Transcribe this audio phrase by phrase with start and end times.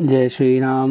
[0.00, 0.90] जय श्री राम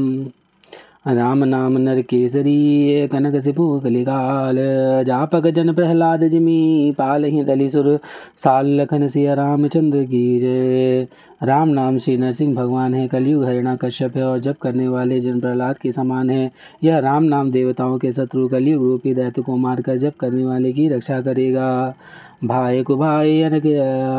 [1.07, 4.58] राम नाम नर केसरी कनक सिपु कलिकाल।
[5.04, 8.00] जापक जन प्रहलाद जिमी, पाल ही दली सुर
[8.43, 11.07] साल लखन सिया रामचंद्र की जय।
[11.43, 15.39] राम नाम श्री नरसिंह भगवान है, कलयुग हरिणा कश्यप है और जप करने वाले जन
[15.39, 16.51] प्रहलाद के समान है।
[16.83, 20.89] यह राम नाम देवताओं के शत्रु, कलयुग रूपी दैत्य को मारकर जप करने वाले की
[20.89, 21.95] रक्षा करेगा।
[22.45, 23.66] भाई को भाई अनक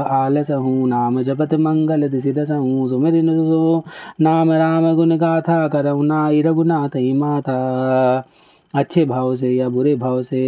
[0.07, 3.13] आलस हूँ नाम जपत मंगल दिसित सहूँ सुमिर
[4.21, 7.57] नाम राम गुण गाथा करऊ नाई रघुनाथ माथा
[8.74, 10.40] अच्छे भाव से या बुरे भाव से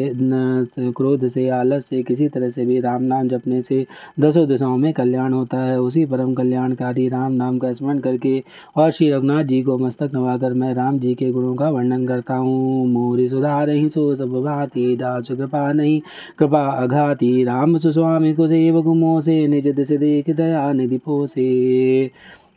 [0.96, 3.84] क्रोध से, आलस से, किसी तरह से भी राम नाम जपने से
[4.20, 8.42] दसों दिशाओं में कल्याण होता है। उसी परम कल्याणकारी राम नाम का स्मरण करके
[8.76, 12.34] और श्री रघुनाथ जी को मस्तक नवाकर मैं राम जी के गुणों का वर्णन करता
[12.34, 16.00] हूँ। मोरी सुधार ही सो सब भाती, दास कृपा नहीं,
[16.38, 22.10] कृपा अघाती। राम सुस्वामी को मोह से निज दिश देख दया निधि पोसे।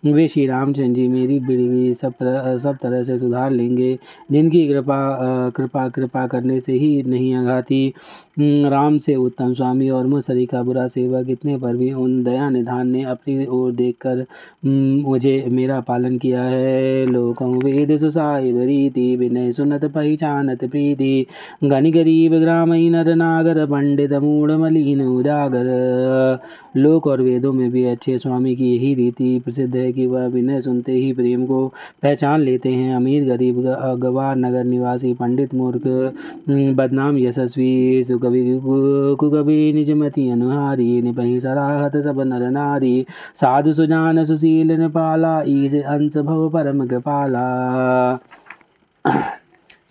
[0.04, 3.98] वे श्री रामचंद्र जी मेरी बिड़ी सब तरह सब तरह से सुधार लेंगे,
[4.32, 7.94] जिनकी कृपा कृपा कृपा करने से ही नहीं आघाती।
[8.40, 12.88] राम से उत्तम स्वामी और मुसरी का बुरा सेवक इतने पर भी उन दया निधान
[12.88, 14.26] ने अपनी ओर देखकर
[14.66, 21.26] मुझे मेरा पालन किया है। लोकों वेद सुसाहिब रीति विनय सुनत पहचानत प्रीति।
[21.64, 26.40] गनि गरीब ग्राम नर नागर, पंडित मूढ़ मलिन उजागर।
[26.78, 30.62] लोक और वेदों में भी अच्छे स्वामी की यही रीति प्रसिद्ध है कि वह विनय
[30.62, 31.68] सुनते ही प्रेम को
[32.04, 33.60] पहचान लेते हैं। अमीर गरीब
[34.00, 35.82] गवार नगर निवासी पंडित मूर्ख
[36.78, 38.60] बदनाम यशस्वी, सुकवि
[39.20, 43.06] कुकवि, निजमति अनुहारी, निपही सराहत सब नर नारी,
[43.36, 48.20] साधु सुजान सुशील निपाला, ईज अंश भव परम कृपाला।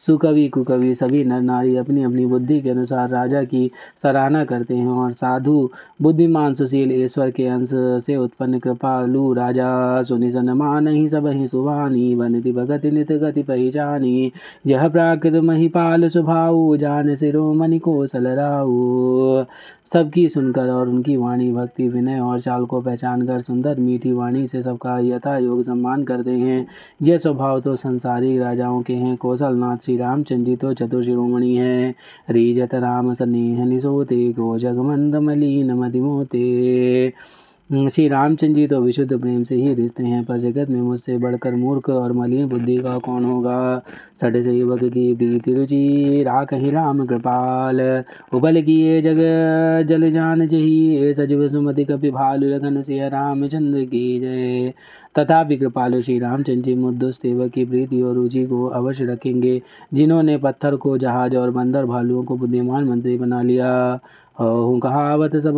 [0.06, 3.70] सुकवि, कुकवि सभी नर नारी अपनी अपनी बुद्धि के अनुसार राजा की
[4.02, 5.70] सराहना करते हैं और साधु
[6.02, 7.70] बुद्धिमान सुशील ईश्वर के अंश
[8.06, 13.42] से उत्पन्न कृपालु राजा सुनि सन मान ही सब ही सुभानी बनति भगति नित गति
[13.42, 14.32] पहचानी।
[14.66, 19.44] यह प्राकृत महिपाल स्वभाव जान सिरोमणि को सलराऊ
[19.92, 24.46] सबकी सुनकर और उनकी वाणी भक्ति विनय और चाल को पहचान कर सुंदर मीठी वाणी
[24.46, 26.66] से सबका यथा योग सम्मान करते हैं।
[27.02, 31.94] यह स्वभाव तो संसारी राजाओं के हैं, कौशलनाथ श्री रामचंद्र तो चतुर्शिरोमणि है।
[32.30, 36.42] रीजत राम सनेह निसोते गो जगमंद मलिन मदिमोते
[37.70, 41.54] श्री रामचंद्र जी तो विशुद्ध प्रेम से ही रिश्ते हैं, पर जगत में मुझसे बढ़कर
[41.54, 43.82] मूर्ख और मलिन बुद्धि का कौन होगा?
[44.20, 47.80] सट युवक की प्रीति रुचि, राख ही राम कृपाल।
[48.34, 49.16] उबल किए जग,
[49.88, 54.72] जल जान जही सजीव सुमति कपि भालु लगन से रामचंद्र की जय।
[55.18, 59.60] तथापि कृपालु श्री रामचंद्र जी मुद्दुस सेवक की प्रीति और रुचि को अवश्य रखेंगे,
[59.94, 63.98] जिन्होंने पत्थर को जहाज़ और बंदर भालुओं को बुद्धिमान मंत्री बना लिया।
[64.36, 65.56] हूँ कहावत सब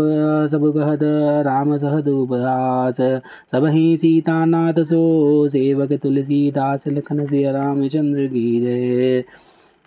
[0.50, 1.00] सब कहत
[1.46, 2.96] राम सहद उपहास।
[3.52, 9.24] सब ही सीता नाथ सो, सेवक तुलसीदास लखन से रामचंद्र की जय।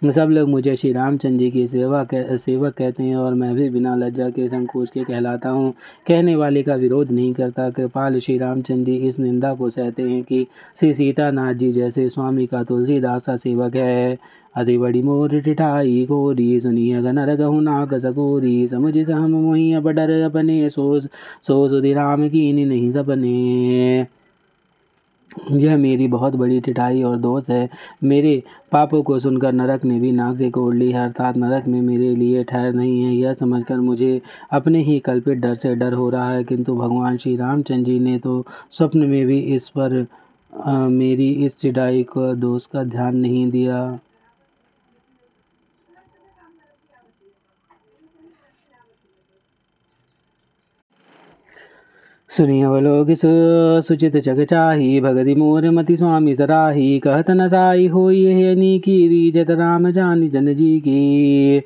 [0.01, 3.69] सब लोग मुझे श्री रामचंद्र जी की सेवा कह, सेवक कहते हैं और मैं भी
[3.69, 5.71] बिना लज्जा के संकोच के कहलाता हूँ।
[6.07, 10.21] कहने वाले का विरोध नहीं करता। कृपाल श्री रामचंद्र जी इस निंदा को सहते हैं
[10.23, 10.45] कि
[10.79, 14.17] श्री सीतानाथ जी जैसे स्वामी का तुलसीदास का सेवक है।
[14.55, 20.11] अति बड़ी मोर टिठाई कोरी सुनिय गनर गहु नाग सकोरी समझ सहम मोही अब डर
[20.21, 24.16] अपने सो सो सुधि राम की नहीं सपने।
[25.51, 27.69] यह मेरी बहुत बड़ी टिठाई और दोष है।
[28.03, 31.81] मेरे पापों को सुनकर नरक ने भी नाक से कोड़ ली है अर्थात नरक में
[31.81, 34.21] मेरे लिए ठहर नहीं है। यह समझकर मुझे
[34.51, 38.17] अपने ही कल्पित डर से डर हो रहा है किंतु भगवान श्री रामचंद्र जी ने
[38.19, 40.05] तो स्वप्न में भी इस पर
[40.65, 43.99] आ, मेरी इस चिढ़ाई को दोष का ध्यान नहीं दिया।
[52.37, 53.07] सुनियवलोक
[53.83, 59.31] सुचित जग चाही, भगति मोर मति स्वामी सराही। कहत न साई हो ये नी की
[59.31, 61.61] जत राम जानी जन जी की।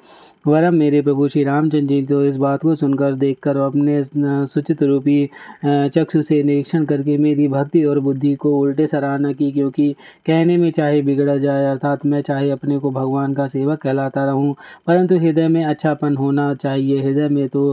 [0.45, 4.01] वरम मेरे प्रभु श्री रामचंद्र जी तो इस बात को सुनकर देखकर अपने
[4.45, 5.29] सुचित रूपी
[5.65, 9.91] चक्षु से निरीक्षण करके मेरी भक्ति और बुद्धि को उल्टे सराहना की, क्योंकि
[10.25, 14.55] कहने में चाहे बिगड़ा जाए, अर्थात मैं चाहे अपने को भगवान का सेवक कहलाता रहूँ,
[14.87, 17.71] परंतु हृदय में अच्छापन होना चाहिए। हृदय में तो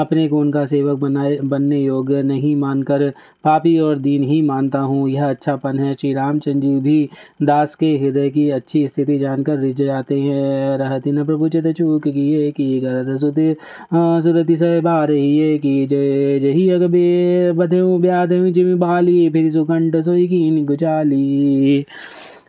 [0.00, 3.10] अपने को उनका सेवक बनाए, बनने योग्य नहीं मानकर
[3.44, 7.08] पापी और दीन ही मानता हूँ। यह अच्छापन है। श्री रामचंद्र जी भी
[7.42, 11.66] दास के हृदय की अच्छी स्थिति जानकर रिझ जाते हैं। रहती न प्रभु चित
[11.98, 13.54] की किए की गरद सुति
[13.94, 20.26] सुरति से बार ही की जय, जही अगबे बधे ब्याधेऊ जिम बाली फिर सुकंठ सोई
[20.26, 21.86] की गुचाली।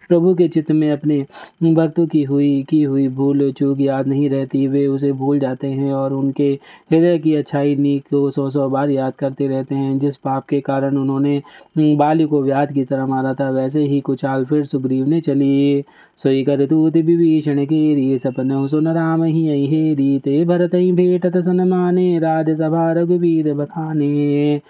[0.09, 1.25] प्रभु के चित्त में अपने
[1.63, 5.92] भक्तों की हुई की हुई भूल, चूक याद नहीं रहती। वे उसे भूल जाते हैं
[5.94, 6.50] और उनके
[6.92, 10.59] हृदय की अच्छाई नीक को सौ सौ बार याद करते रहते हैं। जिस पाप के
[10.62, 11.42] कारण उन्होंने
[11.77, 15.83] बाली को व्याध की तरह मारा था, वैसे ही कुचाल फिर सुग्रीव ने चली।
[16.24, 21.38] सोई कर तूत विभीषण के री सपन सुन राम ही हेरी ते भरत ही भेटत
[21.38, 24.62] सन माने, राजसभा रघुवीर बखाने।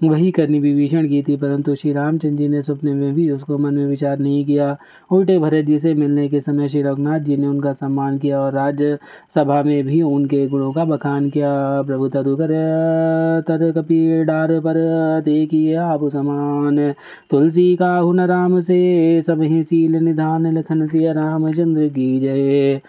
[0.00, 3.74] वही करनी, विभीषण की थी, परंतु श्री रामचंद्र जी ने सपने में भी उसको मन
[3.74, 4.76] में विचार नहीं किया।
[5.10, 8.52] उल्टे भरत जी से मिलने के समय श्री रघुनाथ जी ने उनका सम्मान किया और
[8.52, 8.98] राज्य
[9.34, 11.50] सभा में भी उनके गुणों का बखान किया।
[11.82, 12.54] प्रभु तरु कर
[13.48, 14.74] तर कपी डार पर
[15.24, 16.78] देखिए आप समान।
[17.30, 22.80] तुलसी का हुन राम से सब ही सील निधान, लखन सिया रामचंद्र की जय।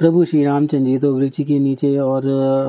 [0.00, 2.22] प्रभु श्री रामचंद्र जी तो वृक्ष के नीचे और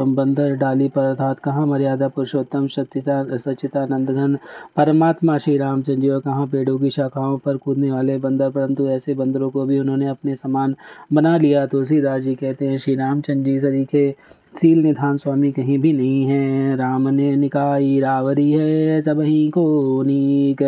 [0.10, 4.38] बंदर डाली पर अर्थात कहाँ मर्यादा, पुरुषोत्तम सचिता सचितानंद घन,
[4.76, 9.14] परमात्मा श्री रामचंद्र जी और कहाँ पेड़ों की शाखाओं पर कूदने वाले बंदर, परंतु ऐसे
[9.14, 10.76] बंदरों को भी उन्होंने अपने समान
[11.14, 14.12] बना लिया। तुलसीदास जी कहते हैं, श्री रामचंद्र जी, सरीखे,
[14.56, 20.04] सील निधान स्वामी कहीं भी नहीं है। राम ने निकाई रावरी है, सब ही को
[20.04, 20.64] नीक।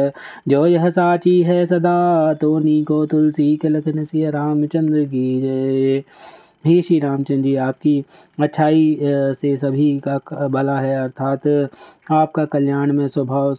[0.47, 6.03] जो यह साची है सदा तो नीको तुलसी के लखन सिया रामचंद्र की जय।
[6.65, 8.03] हे श्री रामचंद्र जी, आपकी
[8.39, 11.69] अच्छाई से सभी का भला है, अर्थात,
[12.11, 13.53] आपका कल्याण में स्वभाव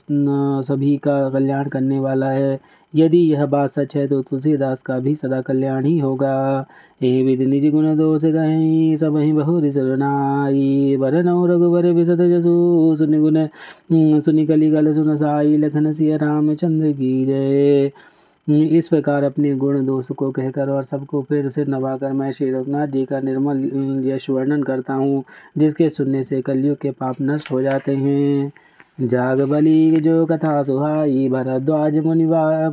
[0.62, 2.60] सभी का कल्याण करने वाला है।
[2.94, 6.66] यदि यह बात सच है तो तुलसीदास का भी सदा कल्याण ही होगा।
[7.02, 12.94] हे विधि निज गुण दोष गहे सब ही बहु सरनाई बर नौ रघुवर विशद जसु,
[12.99, 13.46] सुनि गुण,
[14.20, 17.93] सुनि कली गल सुन साई, लखन सिया रामचंद्र की जय।
[18.49, 22.87] इस प्रकार अपने गुण दोष को कहकर और सबको फिर से नवाकर मैं श्री रघुनाथ
[22.87, 25.23] जी का निर्मल यश वर्णन करता हूँ
[25.59, 28.53] जिसके सुनने से कलयुग के पाप नष्ट हो जाते हैं।
[29.00, 32.25] जाग बली जो कथा सुहाई भरद्वाज मुनि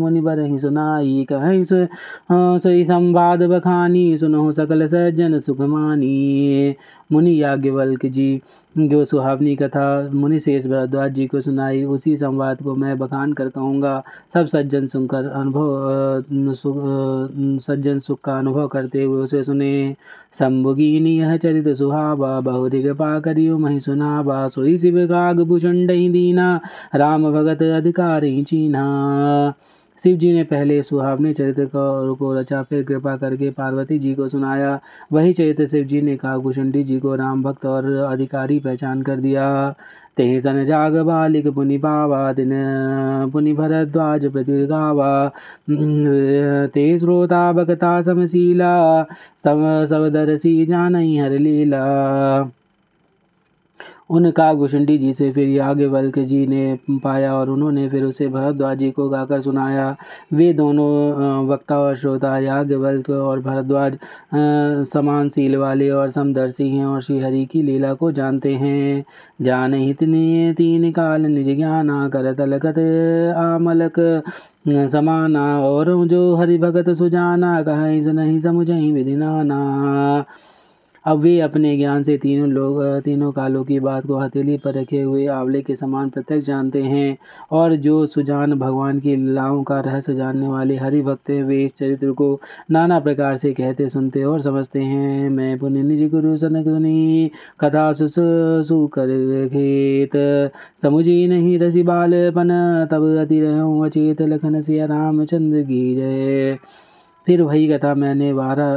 [0.01, 1.86] मुनि बर ही सुनाई कहीं सु,
[2.33, 6.75] सोई संवाद बखानी सुनो सकल सज्जन सुखमानी।
[7.09, 8.41] मुनि याज्ञवल्क जी,
[8.75, 13.50] जो सुहावनी कथा मुनि शेष भरद्वाज जी को सुनाई, उसी संवाद को मैं बखान कर
[13.50, 14.01] कहूँगा।
[14.33, 16.23] सब सज्जन सुनकर अनुभव
[17.59, 19.95] सज्जन सुख का अनुभव करते हुए उसे सुने।
[20.39, 26.59] शंभुगीनी यह चरित सुहावा बहु कृपा करियो मही सुनावा, सोई शिव काग भूषण दीना,
[26.95, 29.53] राम भगत अधिकारी चीना
[30.04, 34.28] शिव जी ने पहले सुहावने चरित्र को को रचा, फिर कृपा करके पार्वती जी को
[34.28, 34.80] सुनाया।
[35.13, 39.48] वही चरित्र शिव जी ने काकुशुंडी जी को राम भक्त और अधिकारी पहचान कर दिया।
[40.18, 42.50] ते सन जाग बालिक पुनि पावा दिन
[43.34, 45.12] पुनि भरद्वाज प्रतिगावा
[46.68, 49.04] ते श्रोता भक्ता समशीला,
[49.44, 51.84] सम सवदरसी जान हर लीला।
[54.09, 58.89] उन काकभूषुंडी जी से फिर याज्ञवल्क जी ने पाया और उन्होंने फिर उसे भरद्वाज जी
[58.91, 59.95] को गाकर सुनाया।
[60.33, 63.97] वे दोनों वक्ता और श्रोता याज्ञवल्क और भरद्वाज
[64.89, 69.03] समान सील वाले और समदर्शी हैं और श्री हरि की लीला को जानते हैं।
[69.41, 72.79] जान हितने तीन काल निज ज्ञाना कर तलकत
[73.38, 74.00] आमलक
[74.91, 80.25] समाना और जो हरि भगत सुजाना, कहीं सुनहि समुझही विधि नाना
[81.06, 85.01] अब वे अपने ज्ञान से तीनों लोग, तीनों कालों की बात को हथेली पर रखे
[85.01, 87.18] हुए आंवले के समान प्रत्यक्ष जानते हैं।
[87.51, 91.78] और जो सुजान भगवान की लीलाओं का रहस्य जानने वाले हरि भक्त हैं, वे इस
[91.78, 92.42] चरित्र को
[92.72, 97.92] नाना प्रकार से कहते, सुनते और समझते हैं। मैं पुण्य निज गुरु सन सुनी, कथा
[97.94, 99.07] सुसु कर
[99.48, 100.12] खेत।
[100.81, 106.58] समुझी नहीं रसी बालपन, तब अति रहूँ अचेत लखन सिया रामचंद्र की जय।
[107.25, 108.73] फिर वही कथा मैंने वारा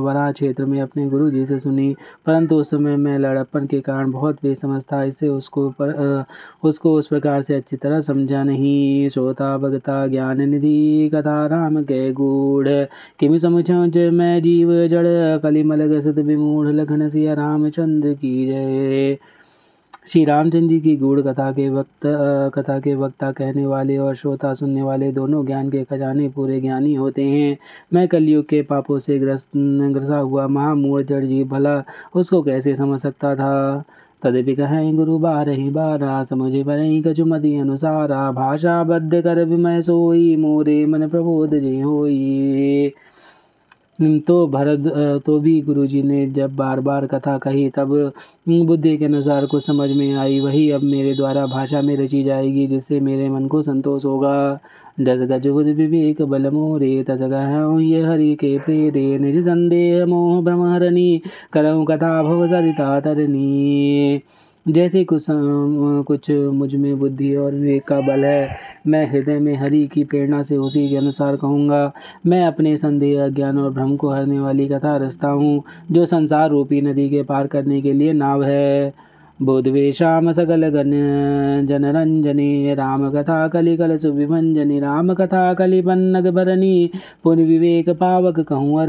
[0.00, 1.94] वरा क्षेत्र में अपने गुरु जी से सुनी।
[2.26, 6.24] परंतु उस समय मैं लड़प्पन के कारण बहुत बेसमझ था। इससे उसको पर
[6.64, 12.12] उसको उस प्रकार से अच्छी तरह समझा नहीं। श्रोता, भगता, ज्ञान निधि, कथा राम के
[12.12, 12.68] गूढ़।
[13.18, 19.18] किमि समझ मैं जीव जड़, कलिमल गसत विमूढ़, लखन सिया रामचंद्र की जय।
[20.12, 22.06] श्री रामचंद्र जी की गूढ़ कथा के वक्त
[22.54, 26.94] कथा के वक्ता कहने वाले और श्रोता सुनने वाले दोनों ज्ञान के खजाने पूरे ज्ञानी
[26.94, 27.56] होते हैं।
[27.94, 31.82] मैं कलयुग के पापों से ग्रस्त, ग्रसा हुआ महामूढ़ जड़ जी भला
[32.14, 33.84] उसको कैसे समझ सकता था?
[34.22, 40.86] तदपि कहें, गुरु बारही बारा समझे बरही कचुमति अनुसारा भाषा बद्ध कर विमय सोई, मोरे
[40.86, 42.92] मन प्रबोध जे होई।
[43.98, 48.12] तो भरत तो भी गुरु जी ने जब बार बार कथा कही, तब
[48.48, 52.66] बुद्धि के अनुसार कुछ समझ में आई, वही अब मेरे द्वारा भाषा में रची जाएगी,
[52.66, 54.60] जिससे मेरे मन को संतोष होगा।
[55.00, 61.22] दस गज बुद्ध विवेक बल मोरे तस ये हरि के प्रेरे, निज संदेह मोह ब्रह्महरणी
[61.52, 64.20] करऊँ कथा भव सरिता तरनी
[64.66, 65.26] जैसे कुछ
[66.06, 68.56] कुछ मुझमें बुद्धि और विवेक का बल है,
[68.86, 71.92] मैं हृदय में हरि की प्रेरणा से उसी के अनुसार कहूँगा।
[72.26, 76.80] मैं अपने संदेह अज्ञान और भ्रम को हरने वाली कथा रचता हूँ, जो संसार रूपी
[76.80, 78.92] नदी के पार करने के लिए नाव है।
[79.38, 80.90] बोधवेशाम सकल गण
[81.66, 86.90] जनरंजनी राम कथा सुविभंजनी राम कथा कलिपन्नग भरनी,
[87.24, 88.80] पुन विवेक पावक कहूँ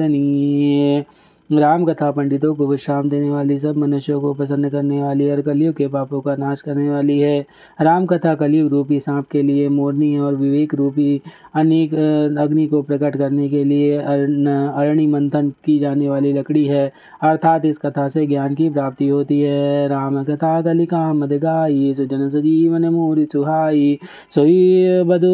[1.49, 5.75] राम कथा पंडितों को विश्राम देने वाली, सब मनुष्यों को प्रसन्न करने वाली और कलयुग
[5.75, 7.39] के पापों का नाश करने वाली है।
[7.81, 11.21] राम कथा कलयुग रूपी सांप के लिए मोरनी और विवेक रूपी
[11.55, 11.93] अनेक
[12.39, 17.77] अग्नि को प्रकट करने के लिए अरणी मंथन की जाने वाली लकड़ी है। अर्थात इस
[17.77, 23.25] कथा से ज्ञान की प्राप्ति होती है। राम कथा कलिका मद गाई, सुजन सजीवन मोरी
[23.25, 23.97] सुहाई।
[24.35, 25.31] सोई बधु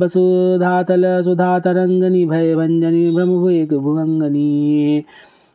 [0.00, 5.04] बसुधातल सुधा तरंगनी भय भंजनी, ब्रह्म भुवंगनी।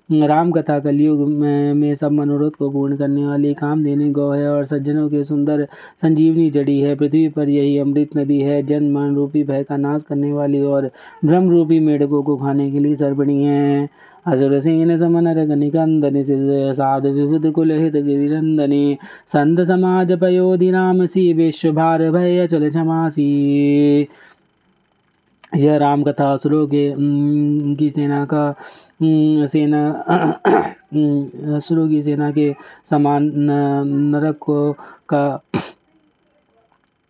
[0.09, 4.47] राम कथा कलयुग में, में सब मनोरथ को पूर्ण करने वाली काम देने गौ है
[4.49, 5.65] और सज्जनों के सुंदर
[6.01, 10.03] संजीवनी जड़ी है। पृथ्वी पर यही अमृत नदी है। जन मन रूपी भय का नाश
[10.09, 10.89] करने वाली और
[11.25, 13.89] ब्रह्म रूपी मेढकों को खाने के लिए सर्पणी है।
[14.27, 16.23] असुर सेन समन निकंदन
[16.73, 18.97] साधु विभुद कुल हित गिरिंदनी
[19.27, 24.07] संत समाज पयोधि राम सी विश्व भार भय अचल क्षमासी।
[25.51, 26.93] यह राम कथा असुरों के
[27.75, 28.51] की सेना का
[29.47, 29.87] सेना
[31.57, 32.53] असुरों की सेना के
[32.89, 34.71] समान नरक को
[35.09, 35.41] का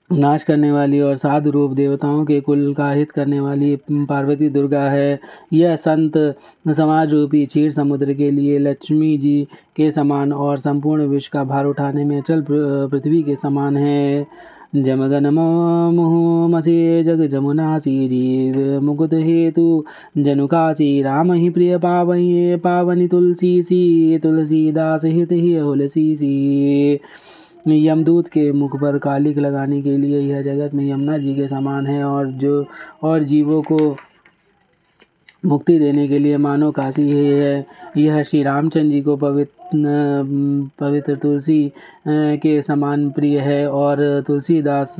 [0.09, 4.83] नाश करने वाली और साधु रूप देवताओं के कुल का हित करने वाली पार्वती दुर्गा
[4.89, 5.19] है।
[5.53, 6.17] यह संत
[6.67, 11.65] समाज रूपी क्षीर समुद्र के लिए लक्ष्मी जी के समान और संपूर्ण विश्व का भार
[11.65, 14.25] उठाने में चल पृथ्वी के समान है।
[14.75, 15.27] जमगन
[16.49, 19.83] मसी जग जमुनासी जीव मुकुत हेतु
[20.17, 26.99] जनुकासी राम ही प्रिय पावये पावनी तुलसी सी तुलसीदास हित ही हुलसी सी
[27.67, 31.87] यमदूत के मुख पर कालिक लगाने के लिए यह जगत में यमुना जी के समान
[31.87, 32.65] है और जो
[33.03, 33.95] और जीवों को
[35.47, 37.65] मुक्ति देने के लिए मानो काशी है
[37.97, 39.55] यह श्री रामचंद्र जी को पवित्र
[40.79, 41.71] पवित्र तुलसी
[42.07, 44.95] के समान प्रिय है और तुलसीदास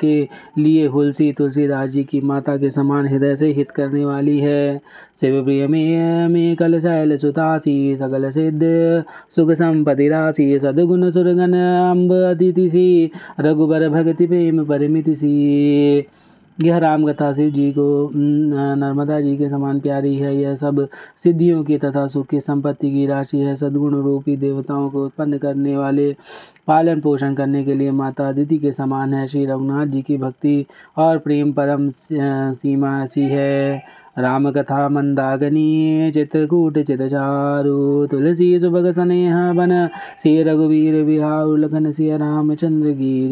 [0.00, 4.78] के लिए हुलसी तुलसीदास जी की माता के समान हृदय से हित करने वाली है।
[5.20, 8.62] शिव प्रिय में में कल शैल सुतासी, सकल सिद्ध,
[9.36, 13.10] सुख संपति राशि, सदगुण सुरगन अम्ब अतिथि सी,
[13.40, 16.06] रघुबर भगति प्रेम परिमिति सी।
[16.58, 20.86] यह राम कथा शिव जी को नर्मदा जी के समान प्यारी है। यह सब
[21.24, 25.76] सिद्धियों की तथा सुख की संपत्ति की राशि है। सद्गुण रूपी देवताओं को उत्पन्न करने
[25.76, 26.12] वाले,
[26.66, 30.64] पालन पोषण करने के लिए माता अदिति के समान है। श्री रघुनाथ जी की भक्ति
[30.98, 33.82] और प्रेम परम सीमा सी है।
[34.18, 39.88] राम कथा मंदागनी चित्रकूट चितचारु तुलसी सुभग स्नेह बन।
[40.22, 43.28] श्री रघुवीर बिहार, लखन सिया रामचंद्र की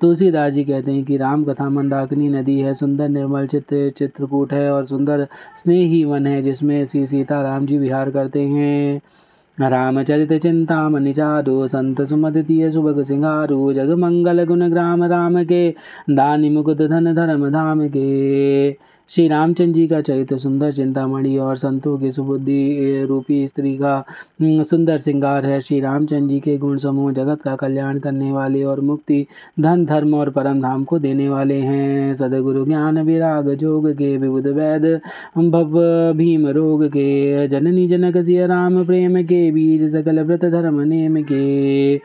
[0.00, 4.70] तुलसीदास जी कहते हैं कि राम कथा मंदाकिनी नदी है, सुंदर निर्मल चित्र चित्रकूट है
[4.70, 5.26] और सुंदर
[5.58, 9.00] स्नेही वन है, जिसमें श्री सीता राम जी विहार करते हैं।
[9.60, 15.70] रामचरित चिंता मनिचारो संत सुमदतीय सुभग सिंगारु जग मंगल गुण ग्राम राम के,
[16.10, 18.70] दानी मुकुद धन धर्म धाम के।
[19.10, 24.04] श्री रामचंद्र जी का चरित्र, सुंदर चिंतामणि और संतों की सुबुद्धि रूपी स्त्री का
[24.42, 28.80] सुंदर श्रृंगार है। श्री रामचंद्र जी के गुण समूह जगत का कल्याण करने वाले और
[28.80, 29.26] मुक्ति,
[29.60, 34.46] धन, धर्म और परम धाम को देने वाले हैं। सदगुरु ज्ञान विराग, जोग के विबुध
[34.46, 35.00] वैद
[35.38, 35.80] भव
[36.16, 41.96] भीम रोग के, जननी जनक सिया राम प्रेम के, बीज सकल व्रत धर्म नेम के।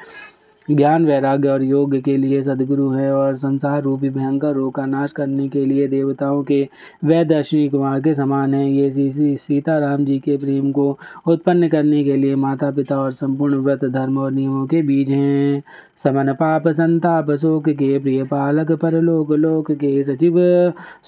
[0.71, 5.11] ज्ञान, वैराग्य और योग के लिए सदगुरु है और संसार रूपी भयंकर रोग का नाश
[5.11, 6.61] करने के लिए देवताओं के
[7.05, 10.97] वैद्य अश्विनी कुमार के समान है। ये सीताराम जी के प्रेम को
[11.27, 15.63] उत्पन्न करने के लिए माता पिता और संपूर्ण व्रत, धर्म और नियमों के बीज हैं।
[16.03, 20.37] समन पाप, संताप, शोक के प्रिय पालक पर लोक के सचिव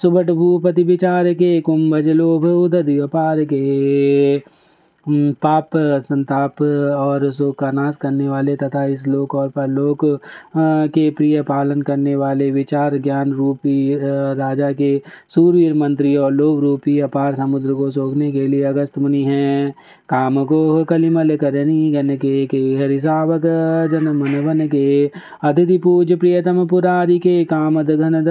[0.02, 4.62] सुबट भूपति विचार के कुंभज लोभ उदय अपार के।
[5.06, 10.04] पाप, संताप और शोक का नाश करने वाले तथा इस लोक और परलोक
[10.94, 13.98] के प्रिय पालन करने वाले विचार ज्ञान रूपी
[14.38, 14.96] राजा के
[15.34, 19.72] सूर्य मंत्री और लोभ रूपी अपार समुद्र को सोखने के लिए अगस्त मुनि हैं।
[20.08, 23.42] काम को कलिमल करनी गण के के हरिशावक
[23.90, 25.06] जन मन वन के,
[25.44, 28.22] अतिथि पूज प्रियतम पुरारी के कामद घन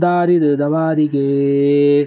[0.00, 2.04] दारिद दवारी के।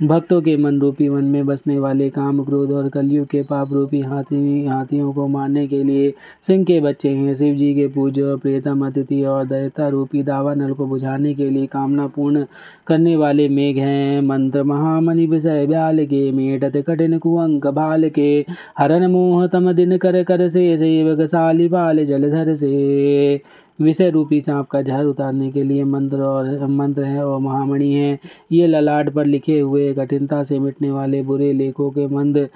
[0.00, 4.00] भक्तों के मन रूपी वन में बसने वाले काम क्रोध और कलयुग के पाप रूपी
[4.00, 6.12] हाथी, हाथियों को मारने के लिए
[6.46, 10.86] सिंह के बच्चे हैं। शिव जी के पूज्य, प्रियतम अतिथि और दैता रूपी दावानल को
[10.86, 12.44] बुझाने के लिए कामना पूर्ण
[12.86, 18.30] करने वाले मेघ हैं। मंत्र महामणि विषय ब्याल के मेटत कठिन कुअंक भाल के
[18.78, 23.40] हरण मोह तम दिन कर कर से सेवक साली बाल जलधर से।
[23.78, 28.18] विषय रूपी सांप का जहर उतारने के लिए मंत्र और, मंत्र है और महामणि है।
[28.52, 32.48] ये ललाट पर लिखे हुए कठिनता से मिटने वाले बुरे लेखों के मंद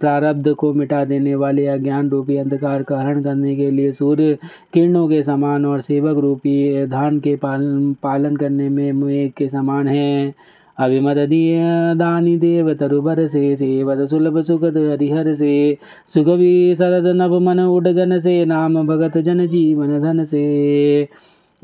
[0.00, 4.38] प्रारब्ध को मिटा देने वाले अज्ञान रूपी अंधकार का हरण करने के लिए सूर्य
[4.74, 9.88] किरणों के समान और सेवक रूपी धान के पालन पालन करने में मेघ के समान
[9.88, 10.34] है।
[10.80, 11.58] अभिमदीय
[11.94, 15.78] दानी देव तरुबर से सेवत सुलभ सुखद हरिहर से
[16.14, 21.08] सुखवी शरद नभ मन उडगन से नाम भगत जन जीवन धन से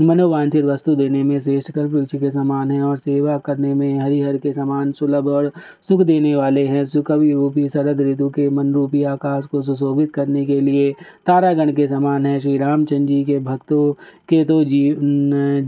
[0.01, 4.37] मनोवांछित वस्तु देने में श्रेष्ठ कल्प वृक्ष के समान है और सेवा करने में हरिहर
[4.37, 5.51] के समान सुलभ और
[5.89, 10.45] सुख देने वाले हैं। सुकवि रूपी शरद ऋतु के मन रूपी आकाश को सुशोभित करने
[10.47, 10.93] के लिए
[11.27, 13.93] तारागण के समान है। श्री रामचंद्र जी के भक्तों
[14.29, 14.99] के तो जीव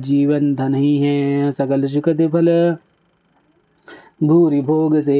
[0.05, 2.76] जीवन धन ही हैं। सकल सुख फल
[4.25, 5.18] भूरि भोग से।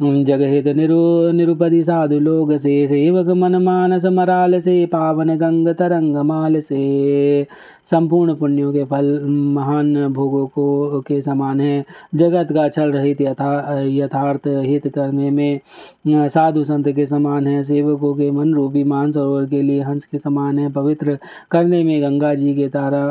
[0.00, 0.96] जगहित निरु
[1.32, 7.46] निरुपति साधु लोग से सेवक मन मानस मराल से पावन गंग तरंग माल से
[7.84, 11.84] संपूर्ण पुण्यों के फल, महान भोगों को, के समान है।
[12.14, 15.60] जगत का छल रहित यथा, यथार्थ हित करने में
[16.08, 20.18] साधु संत के समान है। सेवकों के मन रूपी मान सरोवर के लिए हंस के
[20.18, 21.18] समान है। पवित्र
[21.50, 23.06] करने में गंगा जी के तारा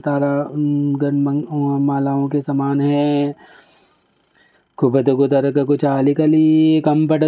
[0.00, 1.16] तारा गण
[1.86, 3.34] मालाओं के समान है।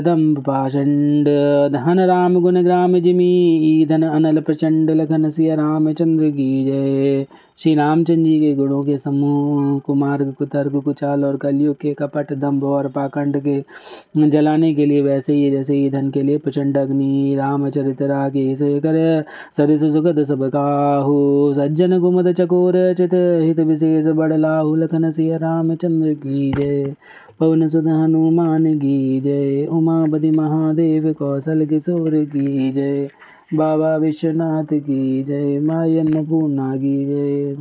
[0.01, 1.25] दम्भ पाषंड
[1.73, 7.27] धन राम गुण ग्राम जिमी ईधन अनल प्रचंड लखन सिया रामचंद्र की जय।
[7.59, 12.65] श्री रामचंद्र जी के गुणों के समूह, कुमार्ग, कुतर्क, कुचाल और कलियुग के कपट दम्भ
[12.65, 18.03] और पाखंड के जलाने के लिए वैसे ही, जैसे ईंधन के लिए प्रचंड अग्नि, रामचरित
[18.03, 19.25] रागे से कर,
[19.57, 26.53] सरिस सुगद सब काहू, सज्जन गुमद चकोर चित हित विशेष बड़लाहु लखन सिया रामचंद्र की
[26.53, 26.95] जय।
[27.41, 33.09] पवन सुध हनुमान की जय, उमापति महादेव कौशल किशोर की जय।
[33.55, 37.55] बाबा विश्वनाथ की जय, माई अन्नपूर्णा की जय।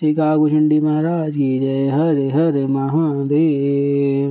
[0.00, 4.12] श्री काकुशुंडी महाराज की जय, हरे हरे महादेव।